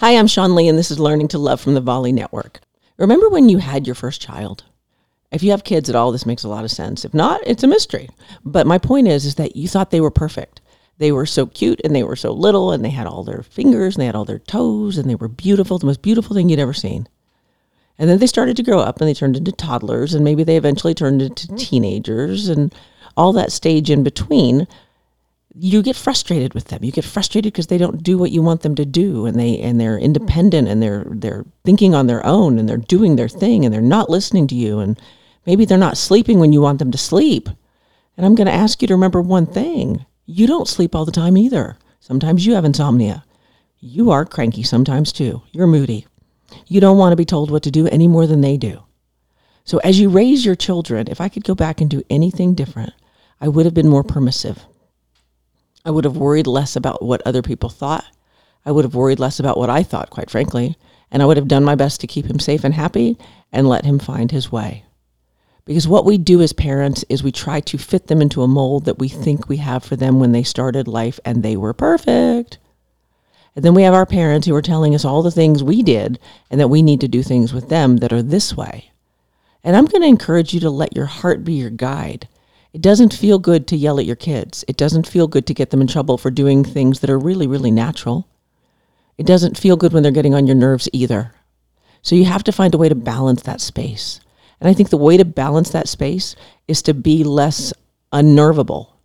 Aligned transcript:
Hi, 0.00 0.16
I'm 0.16 0.28
Sean 0.28 0.54
Lee, 0.54 0.66
and 0.66 0.78
this 0.78 0.90
is 0.90 0.98
Learning 0.98 1.28
to 1.28 1.36
Love 1.36 1.60
from 1.60 1.74
the 1.74 1.80
Volley 1.82 2.10
Network. 2.10 2.60
Remember 2.96 3.28
when 3.28 3.50
you 3.50 3.58
had 3.58 3.84
your 3.84 3.94
first 3.94 4.18
child? 4.18 4.64
If 5.30 5.42
you 5.42 5.50
have 5.50 5.62
kids 5.62 5.90
at 5.90 5.94
all, 5.94 6.10
this 6.10 6.24
makes 6.24 6.42
a 6.42 6.48
lot 6.48 6.64
of 6.64 6.70
sense. 6.70 7.04
If 7.04 7.12
not, 7.12 7.42
it's 7.46 7.62
a 7.64 7.66
mystery. 7.66 8.08
But 8.42 8.66
my 8.66 8.78
point 8.78 9.08
is, 9.08 9.26
is 9.26 9.34
that 9.34 9.56
you 9.56 9.68
thought 9.68 9.90
they 9.90 10.00
were 10.00 10.10
perfect. 10.10 10.62
They 10.96 11.12
were 11.12 11.26
so 11.26 11.44
cute 11.44 11.82
and 11.84 11.94
they 11.94 12.02
were 12.02 12.16
so 12.16 12.32
little 12.32 12.72
and 12.72 12.82
they 12.82 12.88
had 12.88 13.06
all 13.06 13.24
their 13.24 13.42
fingers 13.42 13.94
and 13.94 14.00
they 14.00 14.06
had 14.06 14.14
all 14.14 14.24
their 14.24 14.38
toes 14.38 14.96
and 14.96 15.10
they 15.10 15.16
were 15.16 15.28
beautiful, 15.28 15.78
the 15.78 15.84
most 15.84 16.00
beautiful 16.00 16.34
thing 16.34 16.48
you'd 16.48 16.58
ever 16.58 16.72
seen. 16.72 17.06
And 17.98 18.08
then 18.08 18.20
they 18.20 18.26
started 18.26 18.56
to 18.56 18.62
grow 18.62 18.78
up 18.78 19.02
and 19.02 19.06
they 19.06 19.12
turned 19.12 19.36
into 19.36 19.52
toddlers 19.52 20.14
and 20.14 20.24
maybe 20.24 20.44
they 20.44 20.56
eventually 20.56 20.94
turned 20.94 21.20
into 21.20 21.54
teenagers 21.56 22.48
and 22.48 22.74
all 23.18 23.34
that 23.34 23.52
stage 23.52 23.90
in 23.90 24.02
between 24.02 24.66
you 25.54 25.82
get 25.82 25.96
frustrated 25.96 26.54
with 26.54 26.66
them. 26.66 26.84
You 26.84 26.92
get 26.92 27.04
frustrated 27.04 27.52
because 27.52 27.66
they 27.66 27.78
don't 27.78 28.02
do 28.02 28.16
what 28.16 28.30
you 28.30 28.42
want 28.42 28.62
them 28.62 28.74
to 28.76 28.84
do, 28.84 29.26
and 29.26 29.38
they 29.38 29.58
and 29.58 29.80
they're 29.80 29.98
independent 29.98 30.68
and 30.68 30.82
they're 30.82 31.06
they're 31.10 31.44
thinking 31.64 31.94
on 31.94 32.06
their 32.06 32.24
own 32.24 32.58
and 32.58 32.68
they're 32.68 32.76
doing 32.76 33.16
their 33.16 33.28
thing 33.28 33.64
and 33.64 33.74
they're 33.74 33.80
not 33.80 34.10
listening 34.10 34.46
to 34.48 34.54
you, 34.54 34.78
and 34.78 35.00
maybe 35.46 35.64
they're 35.64 35.78
not 35.78 35.96
sleeping 35.96 36.38
when 36.38 36.52
you 36.52 36.60
want 36.60 36.78
them 36.78 36.92
to 36.92 36.98
sleep. 36.98 37.48
And 38.16 38.24
I'm 38.26 38.34
going 38.34 38.46
to 38.46 38.52
ask 38.52 38.80
you 38.80 38.88
to 38.88 38.94
remember 38.94 39.20
one 39.20 39.46
thing: 39.46 40.06
you 40.26 40.46
don't 40.46 40.68
sleep 40.68 40.94
all 40.94 41.04
the 41.04 41.12
time 41.12 41.36
either. 41.36 41.76
Sometimes 41.98 42.46
you 42.46 42.54
have 42.54 42.64
insomnia. 42.64 43.24
You 43.80 44.10
are 44.10 44.24
cranky 44.24 44.62
sometimes 44.62 45.12
too. 45.12 45.42
You're 45.52 45.66
moody. 45.66 46.06
You 46.66 46.80
don't 46.80 46.98
want 46.98 47.12
to 47.12 47.16
be 47.16 47.24
told 47.24 47.50
what 47.50 47.62
to 47.64 47.70
do 47.70 47.88
any 47.88 48.08
more 48.08 48.26
than 48.26 48.40
they 48.40 48.56
do. 48.56 48.84
So 49.64 49.78
as 49.78 49.98
you 50.00 50.08
raise 50.08 50.44
your 50.44 50.54
children, 50.56 51.08
if 51.08 51.20
I 51.20 51.28
could 51.28 51.44
go 51.44 51.54
back 51.54 51.80
and 51.80 51.88
do 51.88 52.02
anything 52.10 52.54
different, 52.54 52.92
I 53.40 53.48
would 53.48 53.64
have 53.66 53.74
been 53.74 53.88
more 53.88 54.04
permissive. 54.04 54.66
I 55.84 55.90
would 55.90 56.04
have 56.04 56.16
worried 56.16 56.46
less 56.46 56.76
about 56.76 57.02
what 57.02 57.22
other 57.24 57.42
people 57.42 57.70
thought. 57.70 58.04
I 58.66 58.72
would 58.72 58.84
have 58.84 58.94
worried 58.94 59.18
less 59.18 59.40
about 59.40 59.56
what 59.56 59.70
I 59.70 59.82
thought, 59.82 60.10
quite 60.10 60.30
frankly. 60.30 60.76
And 61.10 61.22
I 61.22 61.26
would 61.26 61.36
have 61.36 61.48
done 61.48 61.64
my 61.64 61.74
best 61.74 62.00
to 62.00 62.06
keep 62.06 62.26
him 62.26 62.38
safe 62.38 62.64
and 62.64 62.74
happy 62.74 63.16
and 63.52 63.68
let 63.68 63.84
him 63.84 63.98
find 63.98 64.30
his 64.30 64.52
way. 64.52 64.84
Because 65.64 65.88
what 65.88 66.04
we 66.04 66.18
do 66.18 66.40
as 66.40 66.52
parents 66.52 67.04
is 67.08 67.22
we 67.22 67.32
try 67.32 67.60
to 67.60 67.78
fit 67.78 68.06
them 68.06 68.20
into 68.20 68.42
a 68.42 68.48
mold 68.48 68.84
that 68.84 68.98
we 68.98 69.08
think 69.08 69.48
we 69.48 69.58
have 69.58 69.84
for 69.84 69.96
them 69.96 70.18
when 70.18 70.32
they 70.32 70.42
started 70.42 70.88
life 70.88 71.20
and 71.24 71.42
they 71.42 71.56
were 71.56 71.72
perfect. 71.72 72.58
And 73.56 73.64
then 73.64 73.74
we 73.74 73.82
have 73.82 73.94
our 73.94 74.06
parents 74.06 74.46
who 74.46 74.54
are 74.54 74.62
telling 74.62 74.94
us 74.94 75.04
all 75.04 75.22
the 75.22 75.30
things 75.30 75.62
we 75.62 75.82
did 75.82 76.18
and 76.50 76.60
that 76.60 76.68
we 76.68 76.82
need 76.82 77.00
to 77.00 77.08
do 77.08 77.22
things 77.22 77.52
with 77.52 77.68
them 77.68 77.98
that 77.98 78.12
are 78.12 78.22
this 78.22 78.56
way. 78.56 78.90
And 79.62 79.76
I'm 79.76 79.86
going 79.86 80.02
to 80.02 80.08
encourage 80.08 80.54
you 80.54 80.60
to 80.60 80.70
let 80.70 80.96
your 80.96 81.06
heart 81.06 81.44
be 81.44 81.54
your 81.54 81.70
guide 81.70 82.28
it 82.72 82.80
doesn't 82.80 83.12
feel 83.12 83.38
good 83.38 83.66
to 83.68 83.76
yell 83.76 83.98
at 83.98 84.06
your 84.06 84.16
kids. 84.16 84.64
It 84.68 84.76
doesn't 84.76 85.08
feel 85.08 85.26
good 85.26 85.46
to 85.46 85.54
get 85.54 85.70
them 85.70 85.80
in 85.80 85.86
trouble 85.86 86.16
for 86.18 86.30
doing 86.30 86.64
things 86.64 87.00
that 87.00 87.10
are 87.10 87.18
really, 87.18 87.46
really 87.46 87.70
natural. 87.70 88.28
It 89.18 89.26
doesn't 89.26 89.58
feel 89.58 89.76
good 89.76 89.92
when 89.92 90.02
they're 90.02 90.12
getting 90.12 90.34
on 90.34 90.46
your 90.46 90.56
nerves 90.56 90.88
either. 90.92 91.34
So 92.02 92.14
you 92.14 92.24
have 92.24 92.44
to 92.44 92.52
find 92.52 92.74
a 92.74 92.78
way 92.78 92.88
to 92.88 92.94
balance 92.94 93.42
that 93.42 93.60
space. 93.60 94.20
And 94.60 94.68
I 94.68 94.74
think 94.74 94.90
the 94.90 94.96
way 94.96 95.16
to 95.16 95.24
balance 95.24 95.70
that 95.70 95.88
space 95.88 96.36
is 96.68 96.82
to 96.82 96.94
be 96.94 97.24
less 97.24 97.72
unnervable. 98.12 98.96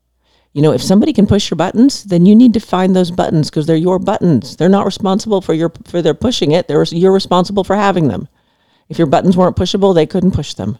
You 0.53 0.61
know, 0.61 0.71
if 0.71 0.81
somebody 0.81 1.11
can 1.11 1.27
push 1.27 1.49
your 1.49 1.57
buttons, 1.57 2.05
then 2.05 2.25
you 2.25 2.35
need 2.35 2.53
to 2.53 2.61
find 2.61 2.95
those 2.95 3.11
buttons 3.11 3.49
because 3.49 3.65
they're 3.65 3.75
your 3.75 3.99
buttons. 3.99 4.55
They're 4.55 4.69
not 4.69 4.85
responsible 4.85 5.41
for 5.41 5.53
your 5.53 5.71
for 5.85 6.01
their 6.01 6.13
pushing 6.13 6.51
it. 6.51 6.67
They're, 6.67 6.83
you're 6.83 7.11
responsible 7.11 7.65
for 7.65 7.75
having 7.75 8.07
them. 8.07 8.29
If 8.87 8.97
your 8.97 9.07
buttons 9.07 9.35
weren't 9.35 9.57
pushable, 9.57 9.93
they 9.93 10.05
couldn't 10.05 10.31
push 10.31 10.53
them. 10.53 10.77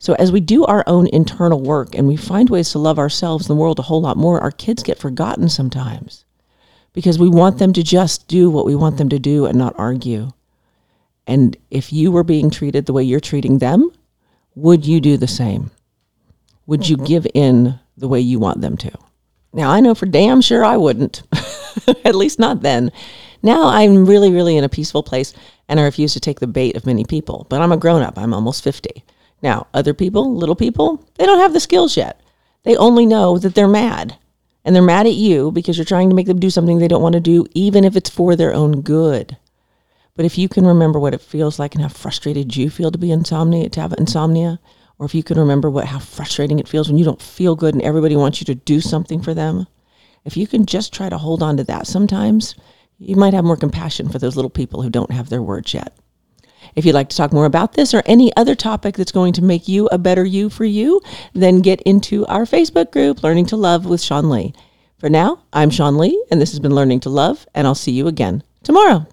So 0.00 0.14
as 0.14 0.32
we 0.32 0.40
do 0.40 0.64
our 0.64 0.82
own 0.86 1.08
internal 1.08 1.60
work 1.60 1.94
and 1.94 2.08
we 2.08 2.16
find 2.16 2.48
ways 2.48 2.70
to 2.70 2.78
love 2.78 2.98
ourselves 2.98 3.44
and 3.44 3.50
the 3.50 3.60
world 3.60 3.78
a 3.78 3.82
whole 3.82 4.00
lot 4.00 4.16
more, 4.16 4.40
our 4.40 4.50
kids 4.50 4.82
get 4.82 4.98
forgotten 4.98 5.50
sometimes 5.50 6.24
because 6.94 7.18
we 7.18 7.28
want 7.28 7.58
them 7.58 7.74
to 7.74 7.82
just 7.82 8.26
do 8.26 8.48
what 8.48 8.64
we 8.64 8.74
want 8.74 8.96
them 8.96 9.10
to 9.10 9.18
do 9.18 9.44
and 9.44 9.58
not 9.58 9.74
argue. 9.76 10.30
And 11.26 11.54
if 11.70 11.92
you 11.92 12.10
were 12.10 12.24
being 12.24 12.48
treated 12.48 12.86
the 12.86 12.94
way 12.94 13.02
you're 13.02 13.20
treating 13.20 13.58
them, 13.58 13.90
would 14.54 14.86
you 14.86 15.02
do 15.02 15.18
the 15.18 15.28
same? 15.28 15.70
Would 16.66 16.88
you 16.88 16.96
give 16.96 17.26
in 17.34 17.78
the 17.98 18.08
way 18.08 18.20
you 18.20 18.38
want 18.38 18.62
them 18.62 18.78
to? 18.78 18.90
Now, 19.52 19.70
I 19.70 19.80
know 19.80 19.94
for 19.94 20.06
damn 20.06 20.40
sure 20.40 20.64
I 20.64 20.78
wouldn't, 20.78 21.24
at 22.06 22.14
least 22.14 22.38
not 22.38 22.62
then. 22.62 22.90
Now 23.42 23.66
I'm 23.66 24.06
really, 24.06 24.32
really 24.32 24.56
in 24.56 24.64
a 24.64 24.68
peaceful 24.70 25.02
place 25.02 25.34
and 25.68 25.78
I 25.78 25.82
refuse 25.82 26.14
to 26.14 26.20
take 26.20 26.40
the 26.40 26.46
bait 26.46 26.74
of 26.74 26.86
many 26.86 27.04
people. 27.04 27.46
But 27.50 27.60
I'm 27.60 27.72
a 27.72 27.76
grown 27.76 28.00
up, 28.00 28.16
I'm 28.16 28.32
almost 28.32 28.64
50. 28.64 29.04
Now, 29.42 29.66
other 29.72 29.94
people, 29.94 30.34
little 30.36 30.56
people, 30.56 31.04
they 31.16 31.26
don't 31.26 31.38
have 31.38 31.52
the 31.52 31.60
skills 31.60 31.96
yet. 31.96 32.20
They 32.62 32.76
only 32.76 33.06
know 33.06 33.38
that 33.38 33.54
they're 33.54 33.68
mad. 33.68 34.16
And 34.64 34.74
they're 34.74 34.82
mad 34.82 35.06
at 35.06 35.14
you 35.14 35.50
because 35.50 35.78
you're 35.78 35.84
trying 35.86 36.10
to 36.10 36.14
make 36.14 36.26
them 36.26 36.38
do 36.38 36.50
something 36.50 36.78
they 36.78 36.88
don't 36.88 37.02
want 37.02 37.14
to 37.14 37.20
do, 37.20 37.46
even 37.52 37.84
if 37.84 37.96
it's 37.96 38.10
for 38.10 38.36
their 38.36 38.52
own 38.52 38.82
good. 38.82 39.36
But 40.14 40.26
if 40.26 40.36
you 40.36 40.48
can 40.48 40.66
remember 40.66 40.98
what 40.98 41.14
it 41.14 41.22
feels 41.22 41.58
like 41.58 41.74
and 41.74 41.82
how 41.82 41.88
frustrated 41.88 42.54
you 42.54 42.68
feel 42.68 42.90
to 42.90 42.98
be 42.98 43.10
insomnia, 43.10 43.70
to 43.70 43.80
have 43.80 43.94
insomnia, 43.96 44.60
or 44.98 45.06
if 45.06 45.14
you 45.14 45.22
can 45.22 45.38
remember 45.38 45.70
what 45.70 45.86
how 45.86 45.98
frustrating 45.98 46.58
it 46.58 46.68
feels 46.68 46.88
when 46.88 46.98
you 46.98 47.06
don't 47.06 47.22
feel 47.22 47.56
good 47.56 47.74
and 47.74 47.82
everybody 47.82 48.16
wants 48.16 48.38
you 48.40 48.44
to 48.44 48.54
do 48.54 48.82
something 48.82 49.22
for 49.22 49.32
them, 49.32 49.66
if 50.26 50.36
you 50.36 50.46
can 50.46 50.66
just 50.66 50.92
try 50.92 51.08
to 51.08 51.16
hold 51.16 51.42
on 51.42 51.56
to 51.56 51.64
that 51.64 51.86
sometimes, 51.86 52.54
you 52.98 53.16
might 53.16 53.32
have 53.32 53.44
more 53.44 53.56
compassion 53.56 54.10
for 54.10 54.18
those 54.18 54.36
little 54.36 54.50
people 54.50 54.82
who 54.82 54.90
don't 54.90 55.10
have 55.10 55.30
their 55.30 55.40
words 55.40 55.72
yet. 55.72 55.96
If 56.74 56.84
you'd 56.84 56.94
like 56.94 57.08
to 57.10 57.16
talk 57.16 57.32
more 57.32 57.46
about 57.46 57.74
this 57.74 57.94
or 57.94 58.02
any 58.06 58.34
other 58.36 58.54
topic 58.54 58.96
that's 58.96 59.12
going 59.12 59.32
to 59.34 59.42
make 59.42 59.68
you 59.68 59.88
a 59.92 59.98
better 59.98 60.24
you 60.24 60.50
for 60.50 60.64
you, 60.64 61.00
then 61.34 61.60
get 61.60 61.80
into 61.82 62.26
our 62.26 62.44
Facebook 62.44 62.92
group, 62.92 63.22
Learning 63.22 63.46
to 63.46 63.56
Love 63.56 63.86
with 63.86 64.02
Sean 64.02 64.30
Lee. 64.30 64.54
For 64.98 65.08
now, 65.08 65.42
I'm 65.52 65.70
Sean 65.70 65.96
Lee, 65.96 66.22
and 66.30 66.40
this 66.40 66.50
has 66.50 66.60
been 66.60 66.74
Learning 66.74 67.00
to 67.00 67.10
Love, 67.10 67.46
and 67.54 67.66
I'll 67.66 67.74
see 67.74 67.92
you 67.92 68.06
again 68.06 68.42
tomorrow. 68.62 69.06